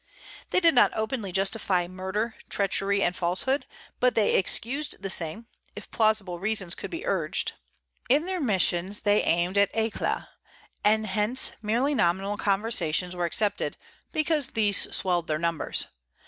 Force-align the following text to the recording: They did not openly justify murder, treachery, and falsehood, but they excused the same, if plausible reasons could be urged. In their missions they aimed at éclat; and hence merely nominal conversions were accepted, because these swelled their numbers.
They 0.49 0.59
did 0.59 0.73
not 0.73 0.89
openly 0.95 1.31
justify 1.31 1.87
murder, 1.87 2.33
treachery, 2.49 3.03
and 3.03 3.15
falsehood, 3.15 3.67
but 3.99 4.15
they 4.15 4.33
excused 4.33 4.95
the 5.03 5.11
same, 5.11 5.45
if 5.75 5.91
plausible 5.91 6.39
reasons 6.39 6.73
could 6.73 6.89
be 6.89 7.05
urged. 7.05 7.51
In 8.09 8.25
their 8.25 8.41
missions 8.41 9.01
they 9.01 9.21
aimed 9.21 9.59
at 9.59 9.71
éclat; 9.75 10.27
and 10.83 11.05
hence 11.05 11.51
merely 11.61 11.93
nominal 11.93 12.35
conversions 12.35 13.15
were 13.15 13.25
accepted, 13.25 13.77
because 14.11 14.47
these 14.47 14.87
swelled 14.91 15.27
their 15.27 15.37
numbers. 15.37 15.85